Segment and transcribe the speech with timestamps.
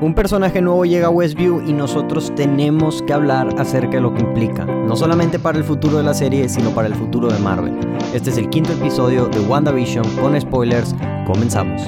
[0.00, 4.22] Un personaje nuevo llega a Westview y nosotros tenemos que hablar acerca de lo que
[4.22, 7.74] implica, no solamente para el futuro de la serie, sino para el futuro de Marvel.
[8.12, 10.94] Este es el quinto episodio de WandaVision con spoilers.
[11.26, 11.82] Comenzamos.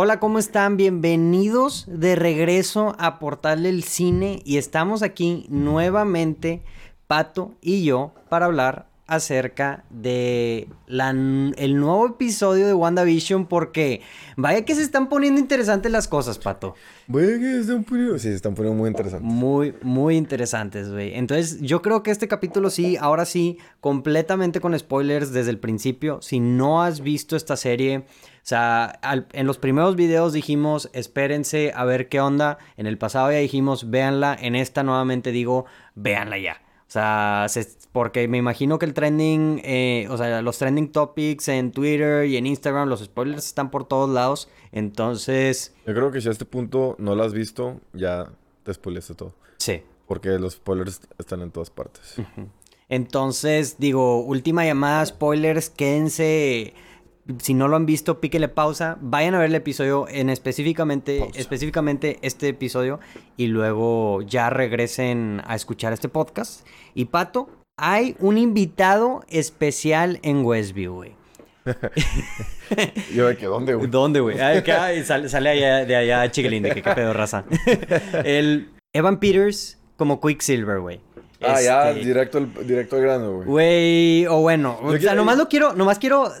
[0.00, 0.76] Hola, ¿cómo están?
[0.76, 6.62] Bienvenidos de regreso a Portal del Cine y estamos aquí nuevamente,
[7.08, 14.02] Pato y yo, para hablar acerca de la, el nuevo episodio de WandaVision porque
[14.36, 16.76] vaya que se están poniendo interesantes las cosas, Pato.
[17.08, 19.28] Vaya que se están poniendo, sí, se están poniendo muy interesantes.
[19.28, 21.16] Muy, muy interesantes, güey.
[21.16, 26.22] Entonces yo creo que este capítulo sí, ahora sí, completamente con spoilers desde el principio.
[26.22, 28.04] Si no has visto esta serie...
[28.48, 28.98] O sea,
[29.34, 32.56] en los primeros videos dijimos, espérense a ver qué onda.
[32.78, 34.34] En el pasado ya dijimos, véanla.
[34.40, 36.62] En esta nuevamente digo, véanla ya.
[36.80, 37.46] O sea,
[37.92, 42.38] porque me imagino que el trending, eh, o sea, los trending topics en Twitter y
[42.38, 44.48] en Instagram, los spoilers están por todos lados.
[44.72, 45.74] Entonces...
[45.86, 48.30] Yo creo que si a este punto no lo has visto, ya
[48.62, 49.34] te spoileaste todo.
[49.58, 49.82] Sí.
[50.06, 52.14] Porque los spoilers están en todas partes.
[52.88, 56.72] Entonces, digo, última llamada, spoilers, quédense
[57.40, 62.18] si no lo han visto, píquenle pausa, vayan a ver el episodio en específicamente, específicamente
[62.22, 63.00] este episodio
[63.36, 66.66] y luego ya regresen a escuchar este podcast.
[66.94, 71.18] Y Pato, hay un invitado especial en Westview, güey.
[73.14, 73.88] Yo de que, ¿dónde, güey?
[73.88, 74.38] ¿Dónde, güey?
[74.38, 77.44] sale, sale allá, de allá Chiquilín, de que qué pedo raza.
[78.24, 81.00] el Evan Peters como Quicksilver, güey.
[81.40, 83.46] Ah, ya, este, directo al, directo al grano, güey.
[83.46, 86.32] Güey, o bueno, o sea, nomás lo quiero, nomás quiero,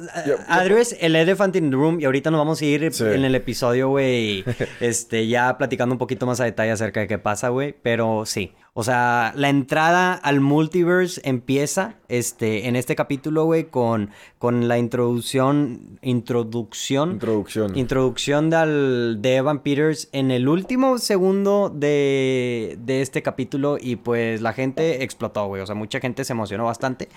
[0.48, 3.34] Adrio es el elephant in the room y ahorita nos vamos a ir en el
[3.36, 4.44] episodio, güey,
[4.80, 8.52] este, ya platicando un poquito más a detalle acerca de qué pasa, güey, pero sí.
[8.80, 14.78] O sea, la entrada al multiverse empieza este, en este capítulo, güey, con, con la
[14.78, 17.14] introducción, introducción.
[17.14, 17.76] Introducción.
[17.76, 24.52] Introducción de Evan Peters en el último segundo de, de este capítulo y pues la
[24.52, 25.60] gente explotó, güey.
[25.60, 27.08] O sea, mucha gente se emocionó bastante.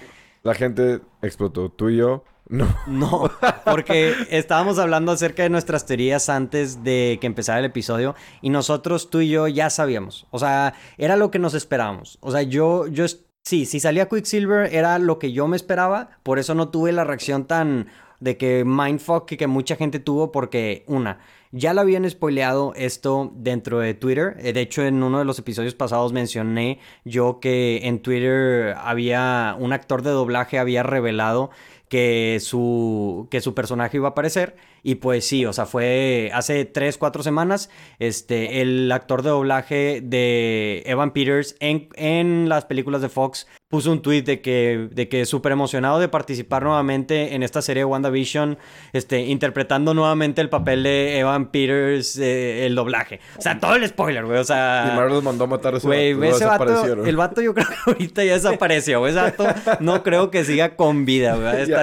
[0.41, 1.69] La gente explotó.
[1.69, 2.67] Tú y yo no.
[2.85, 3.31] No,
[3.65, 9.09] porque estábamos hablando acerca de nuestras teorías antes de que empezara el episodio y nosotros,
[9.09, 10.27] tú y yo, ya sabíamos.
[10.31, 12.17] O sea, era lo que nos esperábamos.
[12.21, 13.05] O sea, yo, yo,
[13.43, 17.05] sí, si salía Quicksilver era lo que yo me esperaba, por eso no tuve la
[17.05, 17.87] reacción tan
[18.19, 21.19] de que mindfuck que mucha gente tuvo porque, una,
[21.51, 24.37] ya lo habían spoileado esto dentro de Twitter.
[24.39, 29.55] Eh, de hecho, en uno de los episodios pasados mencioné yo que en Twitter había
[29.59, 31.49] un actor de doblaje había revelado
[31.91, 34.55] que su, que su personaje iba a aparecer.
[34.81, 37.69] Y pues sí, o sea, fue hace 3, 4 semanas,
[37.99, 43.91] este, el actor de doblaje de Evan Peters en, en las películas de Fox puso
[43.91, 47.85] un tweet de que, de que súper emocionado de participar nuevamente en esta serie de
[47.85, 48.57] WandaVision,
[48.91, 53.21] este, interpretando nuevamente el papel de Evan Peters, eh, el doblaje.
[53.37, 54.91] O sea, todo el spoiler, güey, o sea...
[54.91, 57.05] Y Marvel mandó a matar a ese, güey, ese vato.
[57.05, 59.11] El vato yo creo que ahorita ya desapareció, güey.
[59.11, 59.45] Ese vato
[59.79, 61.71] no creo que siga con vida, güey.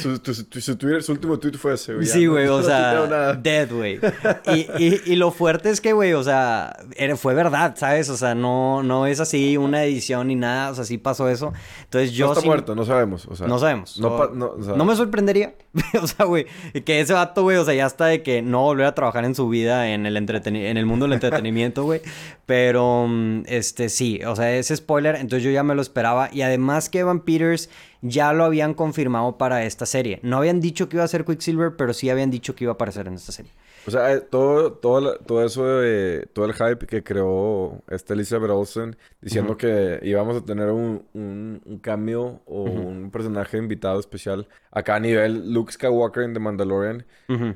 [0.00, 2.06] Su, su, Twitter, su último tweet fue ese, güey.
[2.06, 4.00] Sí, güey, o sea, dead, güey.
[4.46, 6.76] Y, y, y, lo fuerte es que, güey, o sea,
[7.16, 8.08] fue verdad, ¿sabes?
[8.08, 11.52] O sea, no, no es así una edición ni nada, o sea, sí pasó eso.
[11.84, 12.26] Entonces yo...
[12.26, 13.28] No está muerto, no sabemos.
[13.40, 14.00] no sabemos.
[14.00, 15.54] No, me sorprendería.
[16.02, 16.46] o sea, güey,
[16.84, 19.34] que ese vato, güey, o sea, ya está de que no volver a trabajar en
[19.34, 22.00] su vida en el, en el mundo del entretenimiento, güey.
[22.46, 26.28] Pero, mm, este, sí, o sea, ese spoiler, entonces yo ya me lo esperaba.
[26.32, 27.70] Y además que Evan Peters
[28.02, 30.20] ya lo habían confirmado para esta serie.
[30.22, 32.74] No habían dicho que iba a ser Quicksilver, pero sí habían dicho que iba a
[32.74, 33.52] aparecer en esta serie.
[33.86, 36.28] O sea, eh, todo, todo, todo eso de...
[36.32, 41.78] Todo el hype que creó esta Elizabeth Olsen diciendo que íbamos a tener un, un,
[41.82, 47.06] cambio o un personaje invitado especial acá a nivel Luke Skywalker en The Mandalorian.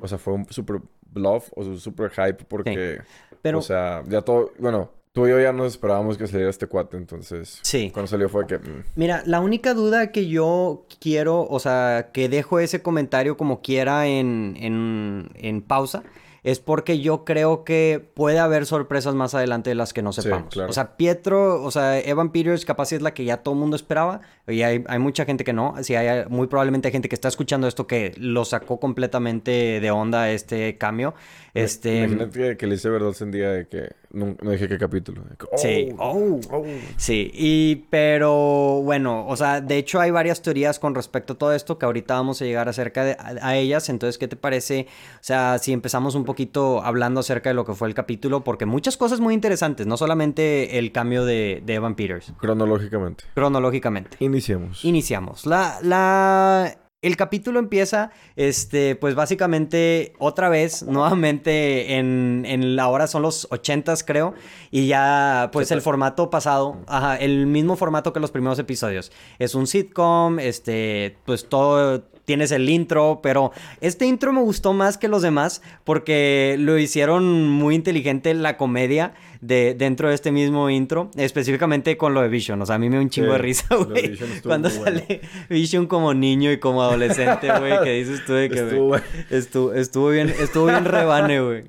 [0.00, 0.80] O sea, fue un super
[1.10, 3.00] bluff o un super hype porque...
[3.42, 3.58] Pero...
[3.58, 4.52] O sea, ya todo...
[4.58, 7.60] Bueno, Tú y yo ya nos esperábamos que saliera este cuate, entonces.
[7.62, 7.90] Sí.
[7.92, 8.58] Cuando salió fue que.
[8.58, 8.82] Mm.
[8.96, 14.08] Mira, la única duda que yo quiero, o sea, que dejo ese comentario como quiera
[14.08, 16.02] en, en, en pausa,
[16.44, 20.54] es porque yo creo que puede haber sorpresas más adelante de las que no sepamos.
[20.56, 23.76] O sea, Pietro, o sea, Evan Peters capaz es la que ya todo el mundo
[23.76, 25.74] esperaba y hay, hay mucha gente que no.
[25.82, 29.90] Sí, hay muy probablemente hay gente que está escuchando esto que lo sacó completamente de
[29.90, 31.14] onda este cambio.
[31.54, 32.02] Este...
[32.04, 35.22] Imagínate que, le hice verdad en día de que no, no dije qué capítulo.
[35.56, 35.90] sí.
[35.98, 36.40] Oh.
[36.50, 36.64] oh.
[36.96, 41.52] Sí, y pero bueno, o sea, de hecho hay varias teorías con respecto a todo
[41.52, 43.88] esto que ahorita vamos a llegar acerca de a, ellas.
[43.88, 44.86] Entonces, ¿qué te parece?
[45.14, 48.66] O sea, si empezamos un poquito hablando acerca de lo que fue el capítulo, porque
[48.66, 52.32] muchas cosas muy interesantes, no solamente el cambio de, de Evan Peters.
[52.38, 53.24] Cronológicamente.
[53.34, 54.16] Cronológicamente.
[54.20, 54.84] Iniciemos.
[54.84, 55.46] Iniciamos.
[55.46, 63.06] La, la el capítulo empieza, este, pues básicamente otra vez, nuevamente en, en la hora
[63.06, 64.34] son los ochentas creo,
[64.70, 69.12] y ya pues el formato pasado, ajá, el mismo formato que los primeros episodios.
[69.38, 74.98] Es un sitcom, este, pues todo tienes el intro, pero este intro me gustó más
[74.98, 80.70] que los demás porque lo hicieron muy inteligente la comedia de, dentro de este mismo
[80.70, 82.60] intro, específicamente con lo de Vision.
[82.62, 84.18] O sea, a mí me da un chingo de risa, güey.
[84.42, 88.96] Cuando sale Vision como niño y como adolescente, güey, que dices tú de que estuvo,
[89.30, 91.64] estuvo, estuvo, bien, estuvo bien rebane, güey.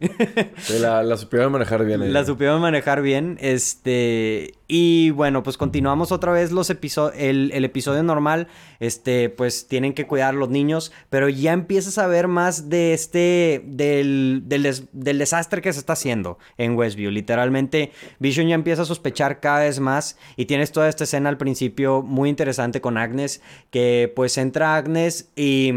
[0.80, 2.12] la, la supieron manejar bien.
[2.14, 4.54] La supieron manejar bien, este...
[4.68, 8.48] Y bueno, pues continuamos otra vez los episodios, el, el, episodio normal,
[8.80, 12.94] este, pues tienen que cuidar a los niños, pero ya empiezas a ver más de
[12.94, 18.82] este, del, del, del desastre que se está haciendo en Westview, literalmente Vision ya empieza
[18.82, 22.98] a sospechar cada vez más y tienes toda esta escena al principio muy interesante con
[22.98, 25.72] Agnes, que pues entra Agnes y...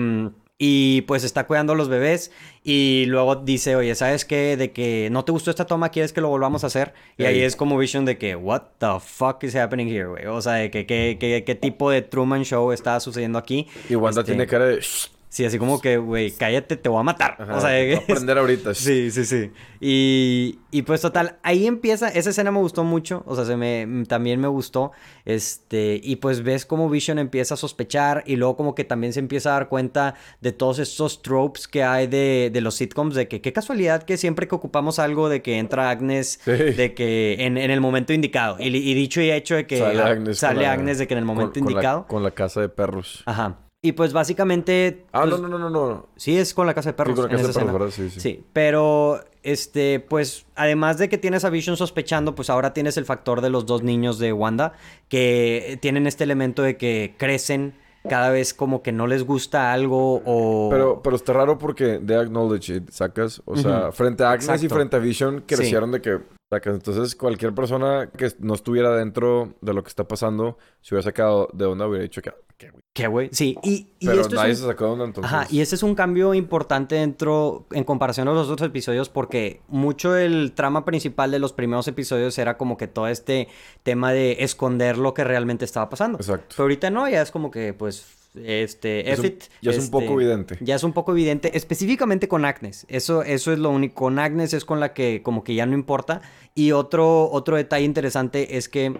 [0.60, 2.32] Y pues está cuidando a los bebés
[2.64, 4.56] y luego dice, oye, ¿sabes qué?
[4.56, 6.94] De que no te gustó esta toma, ¿quieres que lo volvamos a hacer?
[7.16, 10.26] Y ahí es como Vision de que, what the fuck is happening here, güey?
[10.26, 13.68] O sea, de que qué tipo de Truman Show está sucediendo aquí.
[13.88, 14.80] Y Wanda este tiene cara de...
[15.28, 17.36] Sí, así como que, güey, cállate, te voy a matar.
[17.40, 18.74] o sea, voy a aprender ahorita.
[18.78, 19.50] Sí, sí, sí.
[19.80, 24.04] Y, y, pues total, ahí empieza, esa escena me gustó mucho, o sea, se me,
[24.06, 24.92] también me gustó,
[25.24, 29.20] este, y pues ves como Vision empieza a sospechar y luego como que también se
[29.20, 33.28] empieza a dar cuenta de todos estos tropes que hay de, de los sitcoms, de
[33.28, 37.58] que qué casualidad que siempre que ocupamos algo de que entra Agnes, de que en,
[37.58, 41.06] en, el momento indicado, y, dicho y hecho de que sale Agnes, sale Agnes de
[41.06, 42.06] que en el momento indicado.
[42.06, 43.22] con la casa de perros.
[43.26, 43.67] Ajá.
[43.80, 45.04] Y pues básicamente.
[45.12, 46.08] Ah, no, no, no, no, no.
[46.16, 47.14] Sí, es con la casa de perros.
[47.14, 48.20] Sí, con la casa de perros, Sí, sí.
[48.20, 53.04] Sí, pero este, pues, además de que tienes a Vision sospechando, pues ahora tienes el
[53.04, 54.72] factor de los dos niños de Wanda,
[55.08, 57.74] que tienen este elemento de que crecen
[58.08, 60.68] cada vez como que no les gusta algo o...
[60.70, 63.42] Pero, pero está raro porque de acknowledge it, sacas.
[63.44, 66.18] O sea, frente a Agnes y frente a Vision crecieron de que
[66.50, 71.50] entonces, cualquier persona que no estuviera dentro de lo que está pasando, se hubiera sacado
[71.52, 72.32] de onda, hubiera dicho que,
[72.92, 73.28] ¿qué, güey?
[73.32, 75.32] Sí, y, y Pero nadie se sacó de onda entonces.
[75.32, 79.60] Ajá, y ese es un cambio importante dentro, en comparación a los otros episodios, porque
[79.68, 83.48] mucho el trama principal de los primeros episodios era como que todo este
[83.82, 86.18] tema de esconder lo que realmente estaba pasando.
[86.18, 86.46] Exacto.
[86.50, 89.04] Pero ahorita no, ya es como que, pues, este,
[89.62, 90.58] ya es un poco este, evidente.
[90.60, 92.86] Ya es un poco evidente, específicamente con Agnes.
[92.88, 93.94] Eso, eso es lo único.
[93.94, 96.20] Con Agnes es con la que como que ya no importa.
[96.54, 98.94] Y otro, otro detalle interesante es que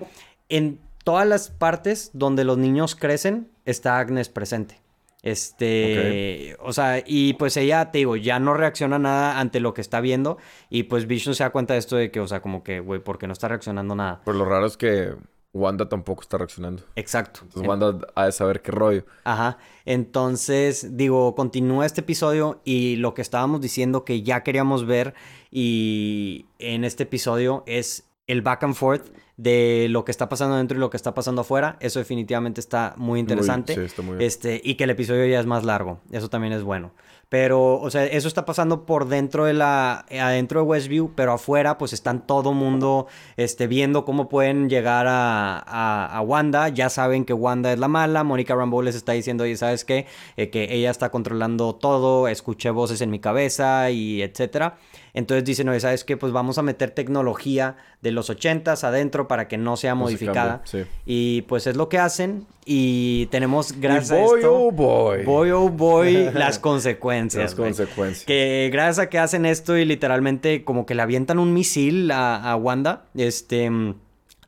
[0.49, 4.83] en todas las partes donde los niños crecen, está Agnes presente.
[5.23, 9.81] Este, o sea, y pues ella, te digo, ya no reacciona nada ante lo que
[9.81, 10.37] está viendo.
[10.69, 13.01] Y pues Vision se da cuenta de esto de que, o sea, como que, güey,
[13.01, 14.21] ¿por qué no está reaccionando nada?
[14.23, 15.15] Pues lo raro es que
[15.55, 16.83] Wanda tampoco está reaccionando.
[16.95, 17.41] Exacto.
[17.45, 19.07] Entonces Wanda ha de saber qué rollo.
[19.25, 19.57] Ajá.
[19.87, 25.15] Entonces, digo, continúa este episodio y lo que estábamos diciendo que ya queríamos ver
[25.51, 30.77] y en este episodio es el back and forth de lo que está pasando dentro
[30.77, 31.77] y lo que está pasando afuera.
[31.81, 33.75] Eso definitivamente está muy interesante.
[33.75, 34.27] sí, está muy bien.
[34.27, 36.01] Este, y que el episodio ya es más largo.
[36.13, 36.93] Eso también es bueno.
[37.29, 41.77] Pero, o sea, eso está pasando por dentro de la, adentro de Westview, pero afuera,
[41.77, 46.71] pues están todo mundo, este, viendo cómo pueden llegar a, a, Wanda.
[46.71, 48.25] Ya saben que Wanda es la mala.
[48.25, 50.07] Mónica Rambeau les está diciendo, oye, ¿sabes qué?
[50.39, 54.79] Eh, que ella está controlando todo, escuché voces en mi cabeza y etcétera.
[55.13, 56.17] Entonces dicen, oye, ¿sabes qué?
[56.17, 60.63] Pues vamos a meter tecnología de los ochentas adentro para que no sea modificada.
[61.05, 62.47] Y pues es lo que hacen.
[62.65, 64.55] Y tenemos, gracias a esto...
[64.55, 65.25] oh boy.
[65.25, 67.18] Boy, oh boy, las consecuencias.
[67.25, 68.25] Las consecuencias.
[68.25, 72.51] Que gracias a que hacen esto y literalmente como que le avientan un misil a,
[72.51, 73.71] a Wanda, este...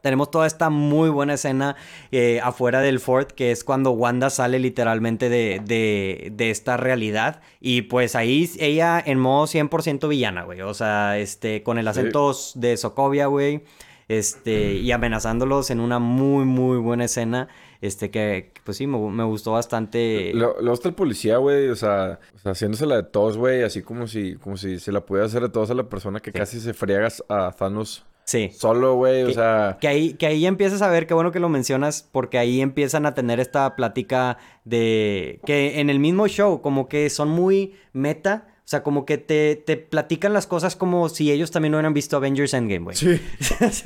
[0.02, 1.76] Tenemos toda esta muy buena escena
[2.10, 7.42] eh, afuera del fort, que es cuando Wanda sale literalmente de, de, de esta realidad.
[7.60, 10.62] Y pues ahí ella en modo 100% villana, güey.
[10.62, 13.62] O sea, este, con el acento de Sokovia, güey.
[14.08, 17.48] Este, y amenazándolos en una muy, muy buena escena.
[17.80, 20.32] Este, que, pues sí, me, gustó bastante.
[20.34, 24.06] Luego está el policía, güey, o sea, o sea, la de todos, güey, así como
[24.06, 26.74] si, como si se la pudiera hacer de todos a la persona que casi se
[26.74, 28.50] friegas a Thanos Sí.
[28.52, 29.78] Solo, güey, o sea...
[29.80, 33.04] Que ahí, que ahí empiezas a ver, qué bueno que lo mencionas, porque ahí empiezan
[33.04, 35.40] a tener esta plática de...
[35.44, 39.76] Que en el mismo show, como que son muy meta, sea, como que te, te
[39.76, 42.96] platican las cosas como si ellos también no hubieran visto Avengers Endgame, güey.
[42.96, 43.08] Sí.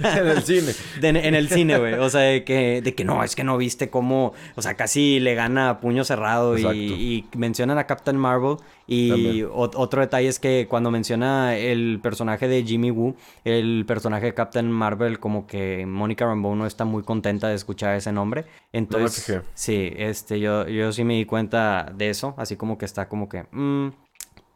[0.05, 0.75] en el cine.
[1.01, 1.95] en el cine, güey.
[1.95, 4.35] O sea, de que, de que no, es que no viste cómo.
[4.57, 8.59] O sea, casi le gana a puño cerrado y, y, mencionan a Captain Marvel.
[8.87, 14.35] Y otro detalle es que cuando menciona el personaje de Jimmy Woo, el personaje de
[14.35, 18.45] Captain Marvel, como que Mónica Rambeau no está muy contenta de escuchar ese nombre.
[18.71, 23.09] Entonces, sí, este, yo, yo sí me di cuenta de eso, así como que está
[23.09, 23.47] como que...
[23.51, 23.89] Mm,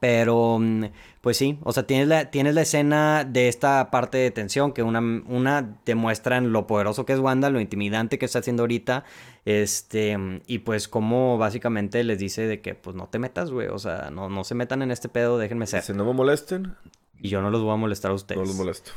[0.00, 0.84] pero, mm,
[1.20, 4.82] pues sí, o sea, tienes la, tienes la escena de esta parte de tensión que
[4.82, 9.04] una, una demuestran lo poderoso que es Wanda, lo intimidante que está haciendo ahorita,
[9.44, 13.78] este, y pues como básicamente les dice de que, pues no te metas, güey, o
[13.78, 15.82] sea, no, no se metan en este pedo, déjenme ser.
[15.82, 16.74] Si no me molesten.
[17.20, 18.40] Y yo no los voy a molestar a ustedes.
[18.40, 18.92] No los molesto.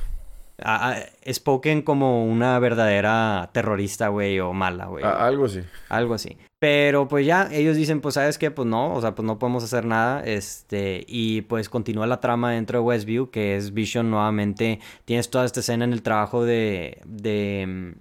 [0.63, 0.97] A,
[1.31, 5.03] Spoken como una verdadera terrorista, güey, o mala, güey.
[5.03, 5.61] algo así.
[5.89, 6.37] Algo así.
[6.59, 8.51] Pero pues ya, ellos dicen, pues, ¿sabes qué?
[8.51, 10.23] Pues no, o sea, pues no podemos hacer nada.
[10.23, 14.79] Este, y pues continúa la trama dentro de Westview, que es Vision nuevamente.
[15.05, 17.95] Tienes toda esta escena en el trabajo de, de,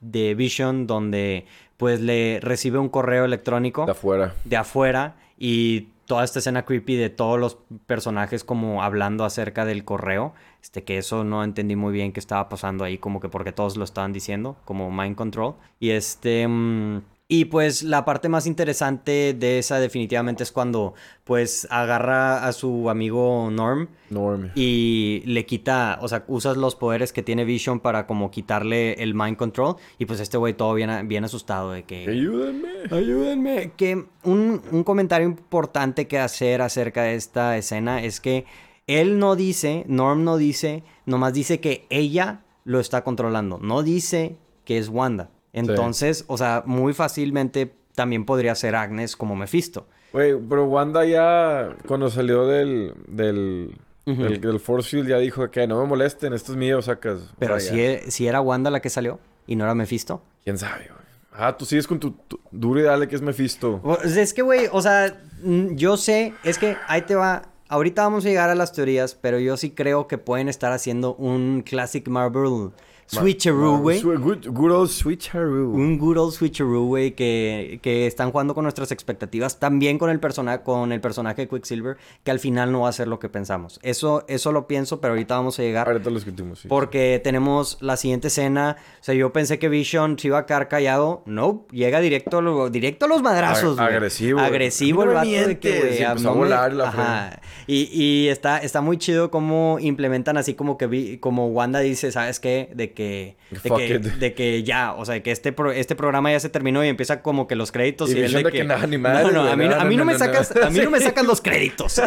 [0.00, 1.44] de Vision, donde
[1.76, 3.84] pues le recibe un correo electrónico.
[3.84, 4.34] De afuera.
[4.44, 5.16] De afuera.
[5.38, 10.84] Y toda esta escena creepy de todos los personajes como hablando acerca del correo, este
[10.84, 13.84] que eso no entendí muy bien qué estaba pasando ahí, como que porque todos lo
[13.84, 15.54] estaban diciendo, como mind control.
[15.80, 21.66] Y este mm, y pues la parte más interesante de esa definitivamente es cuando pues
[21.70, 23.88] agarra a su amigo Norm.
[24.10, 24.52] Norm.
[24.54, 29.14] Y le quita, o sea, usas los poderes que tiene Vision para como quitarle el
[29.14, 29.74] mind control.
[29.98, 32.08] Y pues este güey todo bien, bien asustado de que...
[32.08, 32.68] Ayúdenme.
[32.92, 33.72] Ayúdenme.
[33.76, 38.44] Que un, un comentario importante que hacer acerca de esta escena es que
[38.86, 43.58] él no dice, Norm no dice, nomás dice que ella lo está controlando.
[43.58, 45.30] No dice que es Wanda.
[45.56, 49.86] Entonces, o sea, muy fácilmente también podría ser Agnes como Mephisto.
[50.12, 55.80] Güey, pero Wanda ya cuando salió del, del, del, Force Field ya dijo que no
[55.80, 57.20] me molesten, esto es mío, sacas.
[57.38, 60.22] Pero si, e, si, era Wanda la que salió y no era Mephisto.
[60.44, 61.06] ¿Quién sabe, güey?
[61.32, 62.14] Ah, tú sigues con tu,
[62.50, 63.80] duro y dale que es Mephisto.
[64.04, 67.42] Es que, güey, o sea, yo sé, es que ahí te va.
[67.68, 71.14] Ahorita vamos a llegar a las teorías, pero yo sí creo que pueden estar haciendo
[71.16, 72.70] un Classic Marvel
[73.06, 74.02] Switcheroo, güey.
[74.02, 75.72] Good, old switcheroo.
[75.72, 79.58] Un good old switcheroo, güey, que, que están jugando con nuestras expectativas.
[79.58, 82.92] También con el, persona, con el personaje de Quicksilver, que al final no va a
[82.92, 83.78] ser lo que pensamos.
[83.82, 85.88] Eso, eso lo pienso, pero ahorita vamos a llegar.
[85.88, 86.68] Ahorita lo discutimos, sí.
[86.68, 88.76] Porque tenemos la siguiente escena.
[89.00, 91.22] O sea, yo pensé que Vision se iba a quedar callado.
[91.26, 93.86] No, llega directo, directo a los madrazos, güey.
[93.86, 94.40] Agresivo.
[94.40, 96.02] Agresivo el vato de que, güey.
[96.02, 97.40] a volar la Ajá.
[97.66, 102.12] Y, y está, está muy chido cómo implementan así como que vi, como Wanda dice,
[102.12, 102.70] ¿sabes qué?
[102.74, 103.36] De que,
[104.18, 107.46] de que, ya, o sea, que este, este programa ya se terminó y empieza como
[107.46, 109.84] que los créditos y, y de que, nada, ni madre, no, no, a mí, a
[109.84, 112.02] mí no, me sacas, a mí no me sacan los créditos.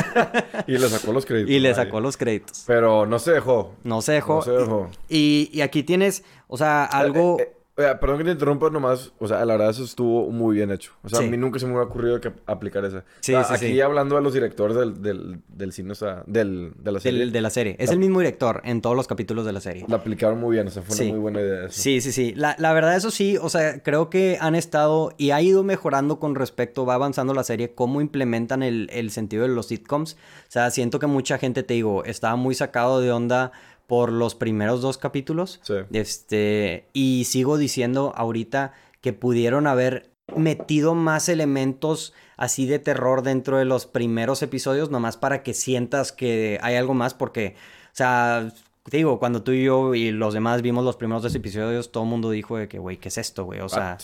[0.68, 1.50] y le sacó los créditos.
[1.56, 2.66] Y le sacó los créditos.
[2.68, 3.76] Pero no se dejó.
[3.86, 4.36] No se dejó.
[4.36, 4.90] No se dejó.
[5.08, 7.38] Y, y aquí tienes, o sea, algo...
[7.40, 7.59] Eh, eh,
[8.00, 9.12] perdón que te interrumpa nomás.
[9.20, 10.94] O sea, la verdad eso estuvo muy bien hecho.
[11.04, 13.04] O sea, a mí nunca se me hubiera ocurrido que aplicar esa.
[13.22, 16.92] Sí, sí, aquí hablando de los directores del, del, del cine, o sea, del, de
[16.92, 17.26] la serie.
[17.28, 17.76] de la serie.
[17.80, 19.86] Es el mismo director en todos los capítulos de la serie.
[19.88, 20.68] La aplicaron muy bien.
[20.68, 21.82] O sea, fue una muy buena idea eso.
[21.82, 22.34] Sí, sí, sí.
[22.36, 23.38] La, la verdad, eso sí.
[23.42, 27.44] O sea, creo que han estado y ha ido mejorando con respecto, va avanzando la
[27.44, 30.14] serie, cómo implementan el, el sentido de los sitcoms.
[30.14, 33.52] O sea, siento que mucha gente, te digo, estaba muy sacado de onda
[33.90, 35.60] por los primeros dos capítulos.
[35.64, 35.74] Sí.
[35.92, 43.58] Este, y sigo diciendo ahorita que pudieron haber metido más elementos así de terror dentro
[43.58, 47.56] de los primeros episodios, nomás para que sientas que hay algo más, porque,
[47.88, 48.54] o sea,
[48.84, 52.04] te digo, cuando tú y yo y los demás vimos los primeros dos episodios, todo
[52.04, 53.60] el mundo dijo de que, güey, ¿qué es esto, güey?
[53.60, 53.98] O sea,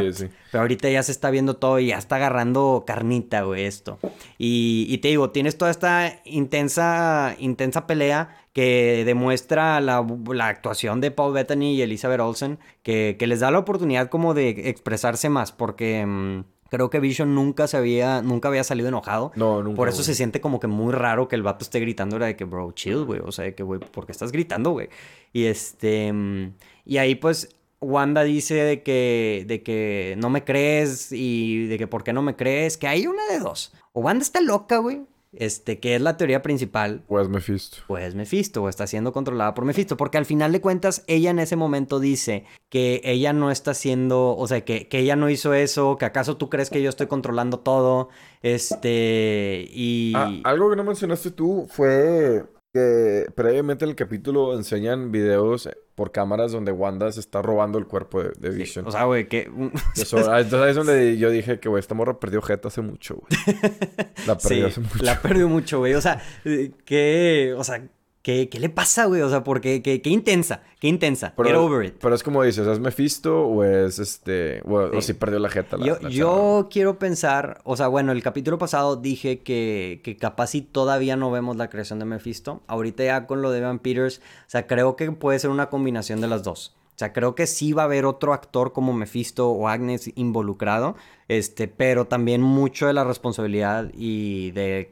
[0.00, 0.28] Sí, sí.
[0.50, 3.98] Pero ahorita ya se está viendo todo y ya está agarrando carnita, güey, esto.
[4.38, 11.00] Y, y te digo, tienes toda esta intensa, intensa pelea que demuestra la, la, actuación
[11.00, 15.30] de Paul Bettany y Elizabeth Olsen, que, que, les da la oportunidad como de expresarse
[15.30, 19.32] más, porque mm, creo que Vision nunca se había, nunca había salido enojado.
[19.36, 19.76] No, nunca.
[19.76, 22.36] Por eso se siente como que muy raro que el vato esté gritando, era de
[22.36, 24.88] que, bro, chill, güey, o sea, de que, güey, ¿por qué estás gritando, güey?
[25.32, 26.54] Y este, mm,
[26.84, 31.86] y ahí pues Wanda dice de que, de que no me crees y de que
[31.86, 33.72] por qué no me crees, que hay una de dos.
[33.92, 37.02] O Wanda está loca, güey, este, que es la teoría principal.
[37.06, 37.78] Pues Mephisto.
[37.86, 41.38] Pues Mephisto, o está siendo controlada por Mephisto, porque al final de cuentas ella en
[41.38, 45.54] ese momento dice que ella no está haciendo, o sea, que, que ella no hizo
[45.54, 48.08] eso, que acaso tú crees que yo estoy controlando todo,
[48.42, 50.12] este, y...
[50.16, 55.68] Ah, algo que no mencionaste tú fue que previamente en el capítulo enseñan videos
[56.02, 58.88] por cámaras donde Wanda se está robando el cuerpo de, de Vision.
[58.88, 59.48] o sea, güey, que...
[59.94, 62.80] Eso, ah, entonces ahí es donde yo dije que, güey, esta morra perdió Jeta hace
[62.80, 63.56] mucho, güey.
[64.26, 65.04] La perdió sí, hace mucho.
[65.04, 65.94] La perdió mucho, güey.
[65.94, 67.54] O sea, eh, que...
[67.56, 67.86] O sea,
[68.22, 69.20] ¿qué, qué le pasa, güey?
[69.22, 69.82] O sea, porque...
[69.82, 70.62] Qué, qué intensa.
[70.80, 71.34] Qué intensa.
[71.36, 71.94] Get over it.
[72.00, 74.62] Pero es como dices, ¿es Mephisto o es este...
[74.64, 74.96] O, Sí.
[74.96, 76.10] o si perdió la Jeta la, yo, la chava?
[76.10, 81.16] yo quiero pensar, o sea, bueno, el capítulo pasado dije que, que capaz si todavía
[81.16, 82.62] no vemos la creación de Mephisto.
[82.66, 86.20] Ahorita ya con lo de Evan Peters, o sea, creo que puede ser una combinación
[86.20, 86.74] de las dos.
[86.94, 90.94] O sea, creo que sí va a haber otro actor como Mephisto o Agnes involucrado,
[91.26, 94.90] este, pero también mucho de la responsabilidad y de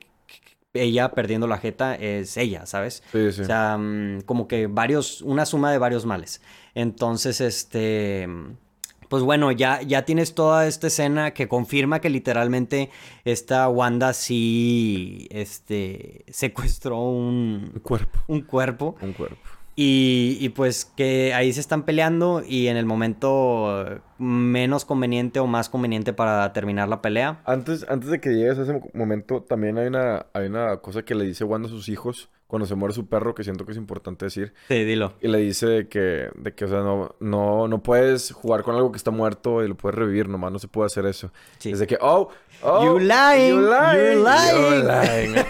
[0.75, 3.03] ella perdiendo la jeta es ella, ¿sabes?
[3.13, 3.43] Sí, sí.
[3.43, 6.41] O sea, mm, como que varios, una suma de varios males.
[6.75, 8.29] Entonces, este,
[9.09, 12.91] pues bueno, ya, ya tienes toda esta escena que confirma que literalmente
[13.25, 18.21] esta Wanda sí, este, secuestró un, Un cuerpo.
[18.29, 18.97] un cuerpo.
[19.03, 19.37] Un cuerpo.
[19.75, 25.47] Y, y pues que ahí se están peleando y en el momento menos conveniente o
[25.47, 27.41] más conveniente para terminar la pelea.
[27.45, 31.03] Antes, antes de que llegues a ese mo- momento, también hay una, hay una cosa
[31.03, 33.71] que le dice Wanda a sus hijos cuando se muere su perro que siento que
[33.73, 34.53] es importante decir.
[34.69, 35.13] Sí, dilo.
[35.21, 38.75] Y le dice de que, de que o sea, no, no, no puedes jugar con
[38.75, 41.31] algo que está muerto y lo puedes revivir, nomás no se puede hacer eso.
[41.59, 41.71] Sí.
[41.71, 42.29] Es de que, oh,
[42.63, 45.33] oh, You lying, you lying, you're lying.
[45.33, 45.45] you're lying.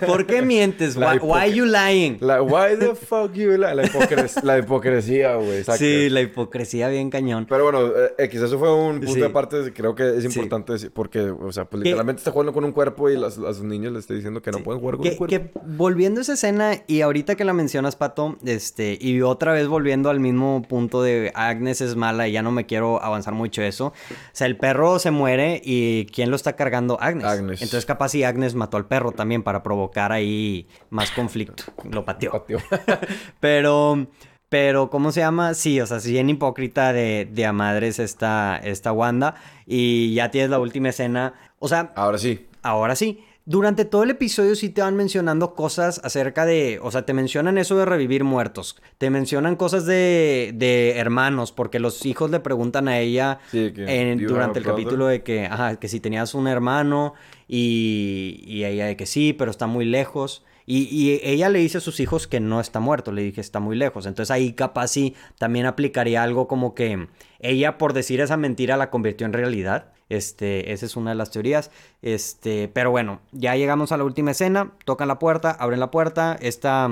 [0.06, 0.94] ¿Por qué mientes?
[0.96, 2.18] La Why, you lying?
[2.20, 3.76] La, why the fuck you lying?
[3.76, 5.64] La, hipocres- la hipocresía, güey.
[5.64, 7.41] Sí, la hipocresía bien cañón.
[7.48, 9.20] Pero bueno, eh, X, eso fue un punto Sí.
[9.20, 10.26] de aparte, creo que es Sí.
[10.28, 13.54] importante decir, porque, o sea, pues literalmente está jugando con un cuerpo y las- a
[13.54, 14.64] sus niños les está diciendo que no Sí.
[14.64, 15.30] pueden jugar con Que, un cuerpo.
[15.30, 19.68] que volviendo a esa escena, y ahorita que la mencionas, Pato, este, y otra vez
[19.68, 23.62] volviendo al mismo punto de Agnes es mala y ya no me quiero avanzar mucho
[23.62, 23.86] eso.
[23.88, 23.92] O
[24.32, 26.98] sea, el perro se muere y ¿quién lo está cargando?
[27.00, 27.24] Agnes.
[27.24, 27.62] Agnes.
[27.62, 31.64] Entonces, capaz si Agnes mató al perro también para provocar ahí más conflicto.
[31.90, 32.32] Lo pateó.
[32.32, 32.58] Patio.
[33.40, 34.06] Pero,
[34.52, 35.54] pero, ¿cómo se llama?
[35.54, 39.34] Sí, o sea, sí, bien hipócrita de, de a madres esta, esta Wanda.
[39.66, 41.32] Y ya tienes la última escena.
[41.58, 42.46] O sea, Ahora sí.
[42.62, 47.06] Ahora sí, durante todo el episodio sí te van mencionando cosas acerca de, o sea,
[47.06, 52.30] te mencionan eso de revivir muertos, te mencionan cosas de, de hermanos, porque los hijos
[52.30, 55.22] le preguntan a ella Sí, que, en- "Do you durante el a brother?" capítulo de
[55.22, 57.14] que, ajá, que si tenías un hermano
[57.48, 60.44] y, y ella de que sí, pero está muy lejos.
[60.66, 63.58] Y, y ella le dice a sus hijos que no está muerto, le dije está
[63.60, 64.06] muy lejos.
[64.06, 67.08] Entonces ahí capaz sí también aplicaría algo como que
[67.40, 69.86] ella por decir esa mentira la convirtió en realidad.
[70.08, 71.70] Este, esa es una de las teorías.
[72.02, 76.36] Este, pero bueno, ya llegamos a la última escena, tocan la puerta, abren la puerta,
[76.40, 76.88] esta,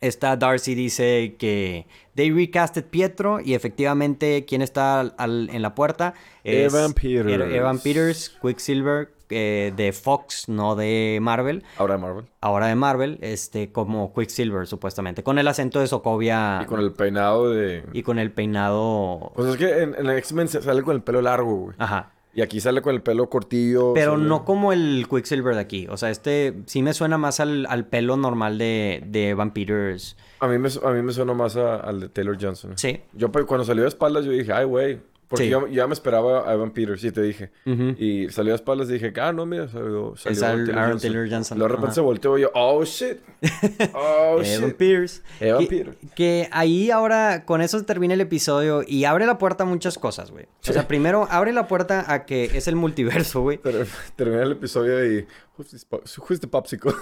[0.00, 5.74] esta Darcy dice que they recasted Pietro y efectivamente quién está al- al- en la
[5.74, 7.54] puerta es Evan Peters.
[7.56, 11.64] Evan Peters, Quicksilver eh, de Fox, no de Marvel.
[11.78, 12.24] Ahora Marvel.
[12.40, 15.22] Ahora de Marvel, este, como Quicksilver, supuestamente.
[15.22, 17.84] Con el acento de Sokovia Y con el peinado de...
[17.92, 19.32] y con el peinado.
[19.34, 21.74] Pues es que en, en X-Men se sale con el pelo largo, güey.
[21.78, 22.10] Aja.
[22.34, 23.92] Y aquí sale con el pelo cortillo.
[23.92, 25.86] Pero sale- no como el Quicksilver de aquí.
[25.90, 30.16] O sea, este sí me suena más al, al pelo normal de, de Evan Peters.
[30.40, 32.72] A mí me, a mí me suena más a- al de Taylor Johnson.
[32.76, 33.00] Sí.
[33.12, 35.00] Yo pues, cuando salió de espaldas yo dije, ay, güey.
[35.32, 35.50] Porque Sí.
[35.50, 37.50] yo ya me esperaba a Evan Peters, sí te dije.
[37.64, 41.56] Y salió de espaldas y dije, ah, no, mira, salió, salió Es Aaron Taylor Johnson.
[41.56, 41.94] Luego de repente Ajá.
[41.94, 43.16] se volteó y yo, oh, shit.
[43.94, 44.76] Oh, Evan shit.
[44.76, 45.22] Peters.
[45.40, 45.96] Evan que, Peters.
[46.14, 50.30] que ahí ahora, con eso termina el episodio y abre la puerta a muchas cosas,
[50.30, 50.44] güey.
[50.68, 53.56] O sea, primero abre la puerta a que es el multiverso, güey.
[53.56, 55.26] Ter- Termina el episodio y...
[55.56, 56.94] Who's, this pop- who's the popsicle?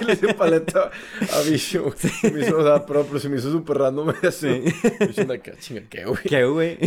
[0.00, 1.90] y le hice paleta a Bicho.
[1.96, 4.12] Se me hizo, o sea, pero, pero se me hizo súper random.
[4.20, 6.22] Bicho, anda acá, chinga, ¿qué, güey?
[6.22, 6.78] ¿Qué, güey?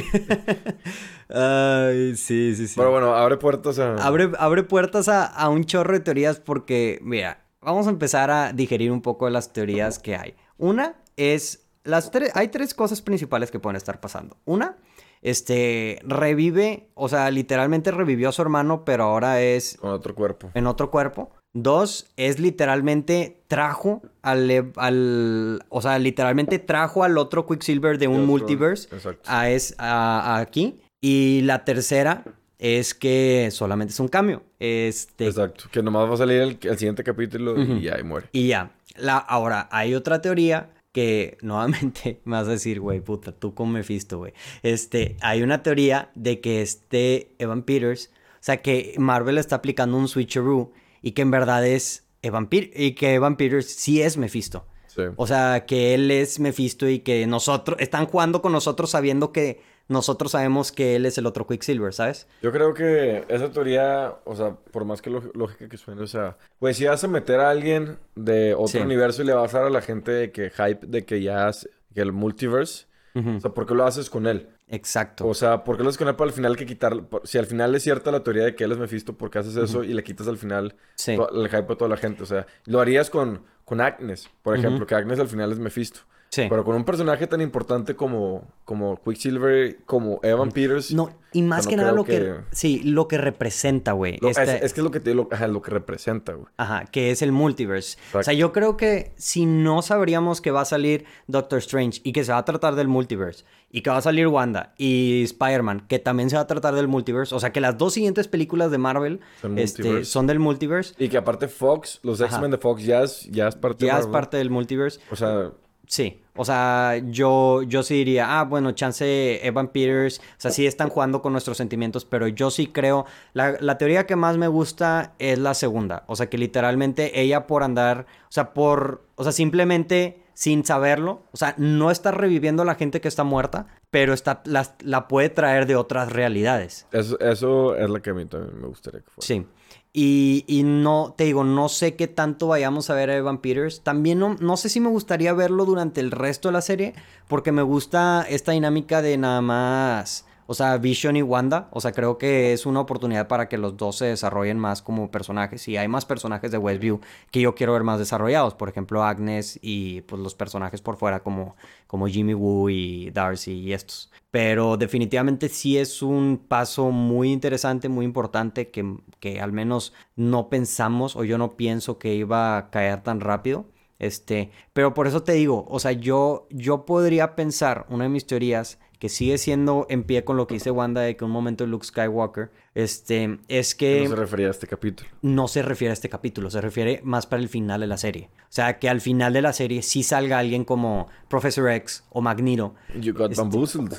[1.29, 2.73] Ay, sí, sí, sí.
[2.77, 3.95] Pero bueno, abre puertas a...
[3.95, 8.53] Abre, abre puertas a, a un chorro de teorías porque, mira, vamos a empezar a
[8.53, 10.35] digerir un poco de las teorías que hay.
[10.57, 14.37] Una es, las tres, hay tres cosas principales que pueden estar pasando.
[14.45, 14.77] Una,
[15.21, 20.51] este, revive, o sea, literalmente revivió a su hermano, pero ahora es Con otro cuerpo.
[20.53, 21.31] en otro cuerpo.
[21.53, 28.15] Dos, es literalmente trajo al, al, o sea, literalmente trajo al otro Quicksilver de un
[28.15, 28.88] otro- multiverse
[29.25, 30.79] a, es, a, a aquí.
[31.01, 32.23] Y la tercera
[32.57, 34.43] es que solamente es un cambio.
[34.60, 35.65] Este, Exacto.
[35.71, 38.27] Que nomás va a salir el, el siguiente capítulo y ahí muere.
[38.31, 38.71] y ya.
[38.97, 43.71] La, ahora, hay otra teoría que nuevamente me vas a decir, güey, puta, tú con
[43.71, 44.34] Mephisto, güey.
[44.63, 49.97] Este, hay una teoría de que este Evan Peters, o sea, que Marvel está aplicando
[49.97, 54.17] un switcheroo y que en verdad es Evan Peters, y que Evan Peters sí es
[54.17, 54.65] Mephisto.
[54.95, 55.04] Sí.
[55.15, 59.62] O sea, que él es Mephisto y que nosotros, están jugando con nosotros sabiendo que
[59.88, 62.27] nosotros sabemos que él es el otro Quicksilver, ¿sabes?
[62.41, 66.38] Yo creo que esa teoría, o sea, por más que lógica que suene, o sea,
[66.60, 68.77] pues si vas a meter a alguien de otro Sí.
[68.80, 71.49] universo y le vas a dar a la gente de que hype de que ya,
[71.49, 72.86] s- que el multiverse.
[73.13, 74.47] O sea, ¿por qué lo haces con él?
[74.67, 75.28] Exacto.
[75.28, 77.04] O sea, ¿por qué lo haces con él para al final que quitar...
[77.24, 79.56] Si al final es cierta la teoría de que él es Mephisto, ¿por qué haces
[79.58, 81.12] eso y le quitas al final sí.
[81.13, 82.24] el hype a toda la gente?
[82.24, 86.02] O sea, lo harías con, con Agnes, por ejemplo, que Agnes al final es Mephisto.
[86.31, 86.45] Sí.
[86.49, 90.93] Pero con un personaje tan importante como, como Quicksilver, como Evan Peters...
[90.93, 92.19] No, y más no que nada lo que...
[92.19, 94.17] que- Sí, lo que representa, güey.
[94.25, 96.47] este- es, es que es lo que te lo, ajá, lo que representa, güey.
[96.55, 97.97] Ajá, que es el multiverse.
[98.13, 102.13] O sea, yo creo que si no sabríamos que va a salir Doctor Strange y
[102.13, 105.85] que se va a tratar del multiverse, y que va a salir Wanda y Spider-Man,
[105.89, 108.71] que también se va a tratar del multiverse, o sea, que las dos siguientes películas
[108.71, 109.19] de Marvel
[109.57, 112.21] este, son del multiverse, Y que aparte Fox, los.
[112.21, 114.99] X-Men de Fox ya es, ya es parte ya de es parte del multiverse.
[115.11, 115.51] O sea,
[115.91, 120.65] Sí, o sea, yo, yo sí diría, ah, bueno, chance Evan Peters, o sea, sí
[120.65, 124.47] están jugando con nuestros sentimientos, pero yo sí creo, la, la teoría que más me
[124.47, 129.23] gusta es la segunda, o sea, que literalmente ella por andar, o sea, por, o
[129.23, 133.67] sea, simplemente sin saberlo, o sea, no está reviviendo a la gente que está muerta,
[133.89, 136.88] pero está, la, la puede traer de otras realidades.
[136.93, 139.27] eso, eso es lo que a mí también me gustaría que fuera.
[139.27, 139.45] Sí.
[139.93, 143.82] Y, y no, te digo, no sé qué tanto vayamos a ver a Evan Peters.
[143.82, 146.93] También no, no sé si me gustaría verlo durante el resto de la serie,
[147.27, 151.69] porque me gusta esta dinámica de nada más, o sea, Vision y Wanda.
[151.71, 155.09] O sea, creo que es una oportunidad para que los dos se desarrollen más como
[155.09, 155.65] personajes.
[155.69, 156.99] Y hay más personajes de Westview
[157.31, 158.53] que yo quiero ver más desarrollados.
[158.55, 161.55] Por ejemplo, Agnes y pues los personajes por fuera como,
[161.87, 164.11] como Jimmy Woo y Darcy y estos.
[164.29, 170.49] Pero definitivamente sí es un paso muy interesante, muy importante, que, que al menos no
[170.49, 173.67] pensamos o yo no pienso que iba a caer tan rápido.
[173.99, 178.25] Este, pero por eso te digo, o sea, yo, yo podría pensar, una de mis
[178.25, 181.65] teorías, que sigue siendo en pie con lo que dice Wanda de que un momento
[181.65, 185.09] Luke Skywalker, este, es que No se refería a este capítulo.
[185.23, 188.29] no se refiere a este capítulo, se refiere más para el final de la serie.
[188.43, 192.21] O sea, que al final de la serie sí salga alguien como Professor X o
[192.21, 193.93] Magneto You got Este- bamboozled.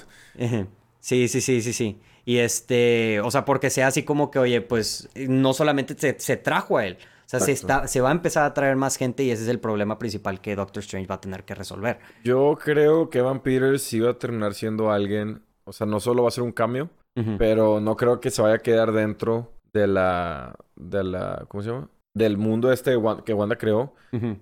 [1.00, 2.00] Sí, sí, sí, sí, sí.
[2.24, 6.36] Y este, o sea, porque sea así como que, oye, pues no solamente se, se
[6.36, 7.74] trajo a él, sea, se, Exacto.
[7.74, 10.40] está, se va a empezar a traer más gente y ese es el problema principal
[10.40, 11.98] que Doctor Strange va a tener que resolver.
[12.24, 16.22] Yo creo que Evan Peters sí va a terminar siendo alguien, o sea, no solo
[16.22, 16.90] va a ser un cambio,
[17.38, 21.70] pero no creo que se vaya a quedar dentro de la, de la, ¿cómo se
[21.70, 21.88] llama?
[22.14, 23.94] Del mundo este que Wanda creó,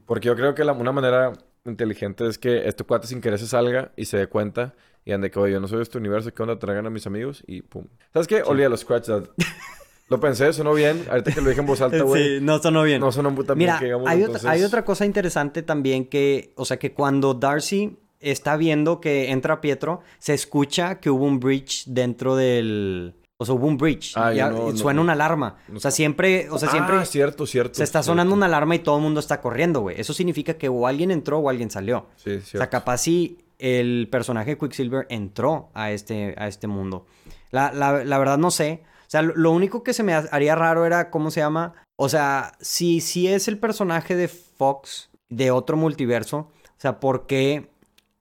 [0.06, 1.32] porque yo creo que la, una manera
[1.64, 5.30] inteligente es que este cuate sin querer se salga y se dé cuenta y ande
[5.30, 6.58] que, oye, yo no soy de este universo, ¿qué onda?
[6.58, 7.86] Traigan a mis amigos y pum.
[8.12, 8.42] ¿Sabes qué?
[8.42, 9.24] Olvídalo, scratch that.
[10.10, 11.06] Lo pensé, sonó bien.
[11.08, 12.38] Ahorita que lo dije en voz alta, güey.
[12.38, 13.00] Sí, no sonó bien.
[13.00, 14.42] No sonó tan bien Mira, que digamos, hay, entonces...
[14.42, 19.30] otra, hay otra cosa interesante también que, o sea, que cuando Darcy está viendo que
[19.30, 23.14] entra Pietro, se escucha que hubo un breach dentro del...
[23.38, 24.12] O sea, hubo un breach.
[24.16, 25.56] Ah, Ya- no- suena no- una alarma.
[25.68, 27.74] no o sea, siempre, o sea, siempre Ah, cierto, cierto.
[27.76, 28.12] se está cierto.
[28.12, 29.98] sonando una alarma y todo el mundo está corriendo, güey.
[29.98, 32.08] Eso significa que o alguien entró o alguien salió.
[32.16, 32.68] Sí, O sea, cierto.
[32.70, 37.06] capaz si el personaje de Quicksilver entró a este, a este mundo.
[37.50, 38.82] La, la- la verdad no sé.
[39.10, 41.74] O sea, lo, único que se me ha- haría raro era, ¿cómo se llama?
[41.96, 47.26] O sea, si, si es el personaje de Fox de otro multiverso, o sea, ¿por
[47.26, 47.72] qué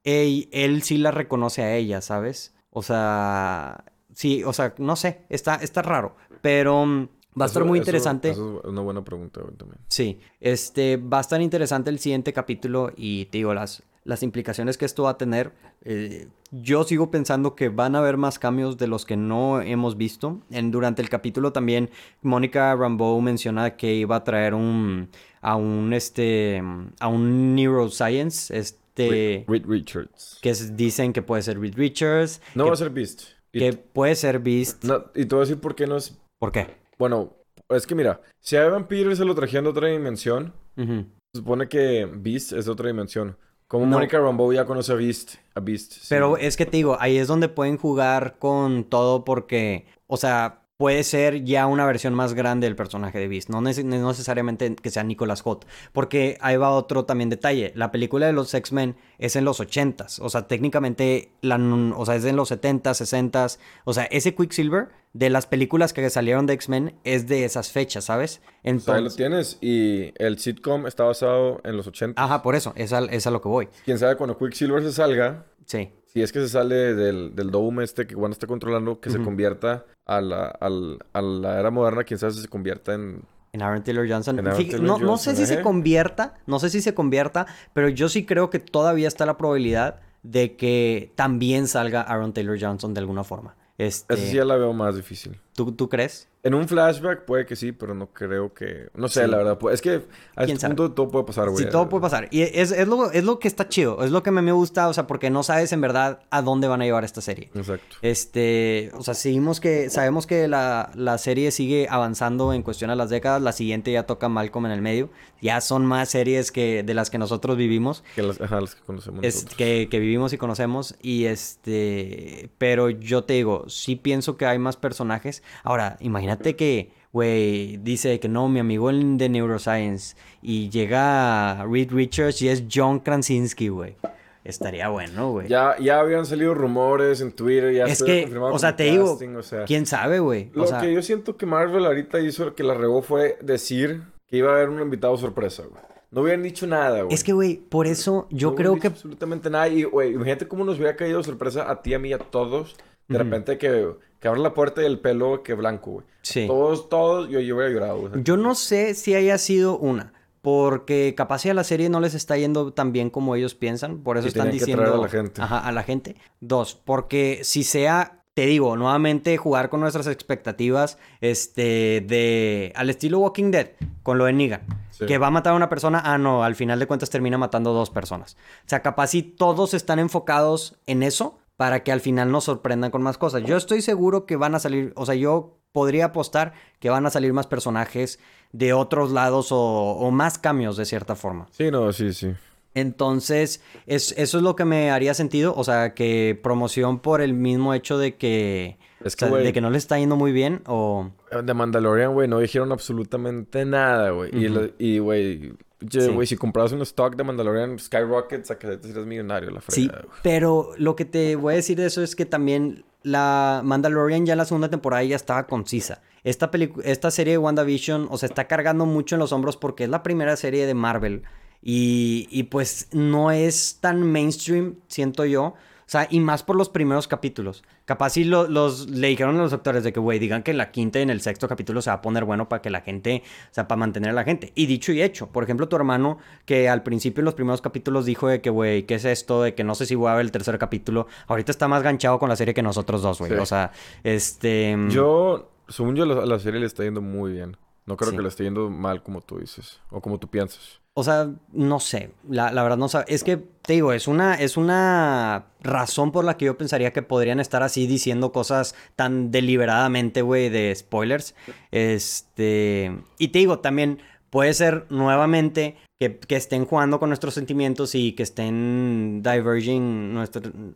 [0.04, 2.56] él, él sí la reconoce a ella, ¿sabes?
[2.72, 3.84] O sea,
[4.16, 6.16] sí, o sea, no sé, está, está raro.
[6.42, 7.08] Pero mm,
[7.40, 8.32] va a estar muy interesante.
[8.32, 9.80] Eso es una buena pregunta, también.
[9.90, 14.78] Sí, este va a estar interesante el siguiente capítulo y te digo, las, las implicaciones
[14.78, 15.52] que esto va a tener.
[15.84, 19.98] eh, yo sigo pensando que van a haber más cambios de los que no hemos
[19.98, 20.42] visto.
[20.50, 21.90] En, durante el capítulo también
[22.24, 25.10] Mónica Rambeau menciona que iba a traer un
[25.42, 26.62] a un este
[27.00, 30.40] a un neuroscience este Reed Richards.
[30.42, 33.22] que es- dicen que puede ser Reed Richards, No que, va a ser Beast.
[33.54, 34.84] Y, que puede ser Beast.
[34.84, 36.18] no, y te voy a decir por qué no es...
[36.40, 36.68] ¿Por qué?
[36.98, 37.34] Bueno,
[37.70, 41.68] es que mira, si a Evan Peters se lo trajeron de otra dimensión, se supone
[41.70, 43.38] que Beast es de otra dimensión.
[43.70, 43.98] Como No.
[43.98, 45.36] Mónica Rambeau ya conoce a Beast.
[45.54, 45.94] A Beast.
[45.94, 46.08] sí.
[46.10, 50.64] Pero es que te digo, ahí es donde pueden jugar con todo porque, o sea,
[50.80, 55.04] puede ser ya una versión más grande del personaje de Beast, no necesariamente que sea
[55.04, 59.46] Nicolas Holt, porque ahí va otro también detalle, la película de los X-Men es en
[59.46, 64.06] los 80s, o sea, técnicamente, la, o sea, es en los 70s, 60s, o sea,
[64.06, 68.42] ese Quicksilver de las películas que salieron de X-Men es de esas fechas, ¿sabes?
[68.42, 68.78] O sea, ahí lo
[69.10, 69.58] Entonces, tienes.
[69.62, 72.22] Y el sitcom está basado en los 80.
[72.24, 74.92] ajá, por eso, es a, es a lo que voy, Quién sabe cuando Quicksilver se
[74.94, 75.92] salga, sí.
[76.06, 79.20] si es que se sale del, del dome este que Wanda está controlando, que se
[79.20, 83.22] convierta a la, al- a la era moderna, quién sabe si se convierta en...
[83.52, 84.38] En Aaron Taylor Johnson.
[84.40, 85.62] Aaron Taylor no, no sé Johnson, si se ¿eh?
[85.64, 90.02] convierta, no sé si se convierta, pero yo sí creo que todavía está la probabilidad
[90.22, 93.56] de que también salga Aaron Taylor Johnson de alguna forma.
[93.80, 95.40] Este, Esa sí ya la veo más difícil.
[95.54, 96.29] ¿tú, ¿Tú crees?
[96.42, 98.88] En un flashback puede que sí, pero no creo que...
[98.96, 99.58] No sé, la verdad.
[99.58, 100.06] pues, Es que
[100.38, 101.66] a este punto todo puede pasar, güey.
[101.66, 102.30] Sí, todo puede pasar.
[102.32, 104.02] Y es, es, lo, es lo que está chido.
[104.06, 106.70] Es lo que me, me gusta, o sea, porque no sabes en verdad a dónde
[106.70, 107.50] van a llevar esta serie.
[107.56, 107.98] Exacto.
[108.02, 109.90] Este, o sea, seguimos que...
[109.90, 113.42] Sabemos que la, la serie sigue avanzando en cuestión a las décadas.
[113.42, 115.10] La siguiente ya toca Malcolm en el medio.
[115.42, 118.04] Ya son más series que de las que nosotros vivimos.
[118.16, 120.96] Que las, ajá, las que conocemos es, que, que vivimos y conocemos.
[121.02, 122.50] Y este...
[122.58, 125.44] Pero yo te digo, sí pienso que hay más personajes.
[125.64, 130.16] Ahora, imagínate Imagínate que, güey, dice que no, mi amigo de Neuroscience.
[130.44, 133.96] Y llega Reed Richards y es John Krasinski, güey.
[134.44, 135.48] Estaría bueno, güey.
[135.48, 139.20] Ya, ya habían salido rumores en Twitter, ya es que, o sea, te digo,
[139.66, 140.50] quién sabe, güey.
[140.54, 144.52] Lo que yo siento que Marvel ahorita hizo que la regó fue decir que iba
[144.52, 145.82] a haber un invitado sorpresa, güey.
[146.12, 147.14] No hubieran dicho nada, güey.
[147.14, 148.88] Es que, güey, por eso yo creo que...
[148.88, 149.68] Absolutamente nada.
[149.68, 152.76] Y, güey, imagínate cómo nos hubiera caído sorpresa a ti, a mí, a todos.
[153.10, 156.06] De repente que que abre la puerta y el pelo que blanco, güey.
[156.22, 156.46] Sí.
[156.48, 158.24] Todos, todos, yo, yo hubiera llorado, güey.
[158.24, 160.14] Yo no sé si haya sido una.
[160.42, 164.00] Porque capaz si a la serie no les está yendo tan bien como ellos piensan.
[164.00, 164.94] Por eso están diciendo.
[164.94, 165.42] a la gente.
[165.42, 166.16] Ajá, a la gente.
[166.40, 170.98] Dos, porque si sea, te digo, nuevamente jugar con nuestras expectativas.
[171.20, 172.72] Este, de.
[172.76, 174.62] Al estilo Walking Dead, con lo de Negan.
[175.06, 176.02] Que va a matar a una persona.
[176.04, 178.38] Ah, no, al final de cuentas termina matando a dos personas.
[178.66, 182.90] O sea, capaz si todos están enfocados en eso para que al final nos sorprendan
[182.90, 183.44] con más cosas.
[183.44, 187.10] Yo estoy seguro que van a salir, o sea, yo podría apostar que van a
[187.10, 188.18] salir más personajes
[188.54, 191.48] de otros lados o, más cambios de cierta forma.
[191.52, 192.32] Sí, no, sí, sí.
[192.76, 197.34] Entonces, es, eso es lo que me haría sentido, o sea, que promoción por el
[197.34, 201.12] mismo hecho de que, de que no le está yendo muy bien o...
[201.44, 204.32] De Mandalorian, güey, no dijeron absolutamente nada, güey.
[204.78, 210.02] Y, güey, güey, si comprabas un stock de Mandalorian Skyrocket, te eres millonario, la fregada,
[210.02, 214.26] Sí, pero lo que te voy a decir de eso es que también la Mandalorian
[214.26, 216.02] ya en la segunda temporada ya estaba concisa.
[216.24, 216.52] Esta,
[216.84, 220.04] esta serie de WandaVision, o sea, está cargando mucho en los hombros porque es la
[220.04, 221.24] primera serie de Marvel.
[221.62, 225.56] Y, y pues no es tan mainstream, siento yo.
[225.90, 227.64] O sea, y más por los primeros capítulos.
[227.86, 230.70] Capaz sí los, le dijeron a los actores de que, güey, digan que en la
[230.70, 233.24] quinta y en el sexto capítulo se va a poner bueno para que la gente,
[233.26, 234.52] o sea, para mantener a la gente.
[234.54, 238.06] Y dicho y hecho, por ejemplo, tu hermano, que al principio en los primeros capítulos
[238.06, 239.42] dijo de que, güey, ¿qué es esto?
[239.42, 241.08] De que no sé si voy a ver el tercer capítulo.
[241.26, 243.34] Ahorita está más ganchado con la serie que nosotros dos, güey.
[243.34, 243.72] O sea,
[244.04, 244.78] este...
[244.78, 247.58] Mm, yo, según yo, a la, serie le está yendo muy bien.
[247.90, 250.80] No creo que le esté yendo mal como tú dices, o como tú piensas.
[250.94, 253.00] O sea, no sé, la, verdad no sé.
[253.08, 257.02] Es que, te digo, es una, es una razón por la que yo pensaría que
[257.02, 261.34] podrían estar así diciendo cosas tan deliberadamente, güey, de spoilers.
[261.72, 262.96] Este...
[263.18, 268.24] Y te digo, también puede ser nuevamente que, estén jugando con nuestros sentimientos y que
[268.24, 270.14] estén diverging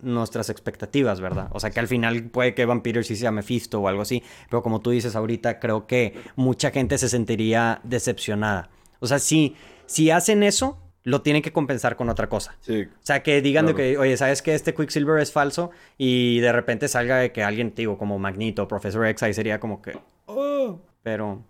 [0.01, 1.49] nuestras expectativas, ¿verdad?
[1.51, 4.61] O sea, que al final puede que Vampiro sí sea Mephisto o algo así, pero
[4.61, 8.69] como tú dices ahorita, creo que mucha gente se sentiría decepcionada.
[8.99, 12.55] O sea, sí si hacen eso, lo tienen que compensar con otra cosa.
[12.61, 12.83] Sí.
[12.83, 15.71] O sea, que digan de que, oye, ¿sabes que este Quicksilver es falso?
[15.97, 19.81] Y de repente salga de que alguien, digo, como Magneto, Professor X, ahí sería como
[19.81, 20.79] que, oh.
[21.03, 21.43] Pero,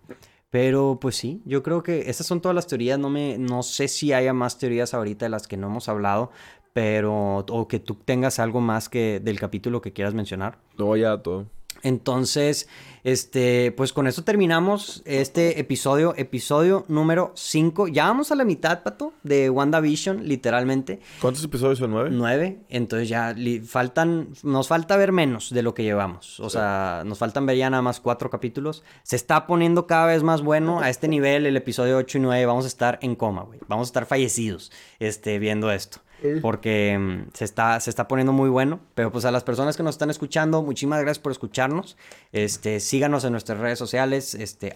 [0.53, 2.99] pero pues sí, yo creo que esas son todas las teorías.
[2.99, 6.29] No me, no sé si haya más teorías ahorita de las que no hemos hablado,
[6.73, 10.59] pero, o que tú tengas algo más que del capítulo que quieras mencionar.
[10.77, 11.47] No, ya todo.
[11.83, 12.67] Entonces,
[13.03, 17.89] este, pues con eso terminamos este episodio, episodio número 5.
[17.89, 21.01] Ya vamos a la mitad, Pato, de WandaVision, literalmente.
[21.21, 21.91] ¿Cuántos episodios son?
[21.91, 22.09] ¿Nueve?
[22.11, 22.59] Nueve.
[22.69, 26.39] Entonces ya faltan, nos falta ver menos de lo que llevamos.
[26.39, 28.83] O sea, nos faltan ver ya nada más cuatro capítulos.
[29.03, 30.79] Se está poniendo cada vez más bueno.
[30.79, 33.59] A este nivel, el episodio 8 y 9, vamos a estar en coma, güey.
[33.67, 35.99] Vamos a estar fallecidos, este, viendo esto
[36.41, 38.79] porque mm, se, está, se está poniendo muy bueno.
[38.95, 41.97] Pero pues a las personas que nos están escuchando, muchísimas gracias por escucharnos.
[42.31, 44.73] Este, síganos en nuestras redes sociales, este.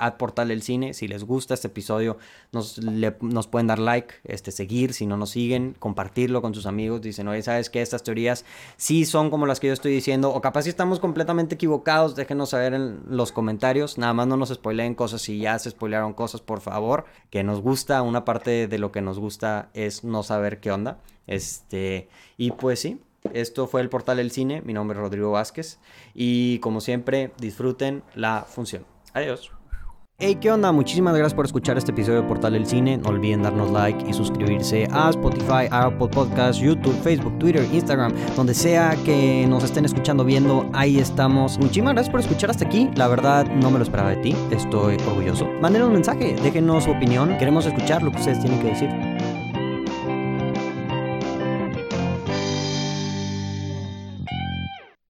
[0.94, 2.18] Si les gusta este episodio,
[2.52, 7.02] nos, nos pueden dar like, este, seguir, si no nos siguen, compartirlo con sus amigos.
[7.02, 7.82] Dicen, oye, ¿sabes qué?
[7.82, 8.46] Estas teorías
[8.78, 10.32] sí son como las que yo estoy diciendo.
[10.32, 13.98] O capaz si estamos completamente equivocados, déjenos saber en los comentarios.
[13.98, 17.06] Nada más no nos spoileen cosas si ya se spoilearon cosas, por favor.
[17.30, 21.00] Que nos gusta, una parte de lo que nos gusta es no saber qué onda.
[21.28, 23.00] Este, y pues sí,
[23.34, 24.62] esto fue el portal del cine.
[24.62, 25.80] Mi nombre es Rodrigo Vázquez.
[26.13, 28.86] Y como siempre, disfruten la función.
[29.13, 29.52] Adiós.
[30.20, 30.72] Hey, ¿qué onda?
[30.72, 32.98] Muchísimas gracias por escuchar este episodio de Portal del Cine.
[32.98, 38.56] No olviden darnos like y suscribirse a Spotify, Apple Podcasts, YouTube, Facebook, Twitter, Instagram, donde
[38.56, 41.60] sea que nos estén escuchando, viendo, ahí estamos.
[41.60, 42.90] Muchísimas gracias por escuchar hasta aquí.
[42.96, 44.36] La verdad, no me lo esperaba de ti.
[44.50, 45.46] Estoy orgulloso.
[45.62, 47.38] Mándenos un mensaje, déjenos su opinión.
[47.38, 49.16] Queremos escuchar lo que ustedes tienen que decir.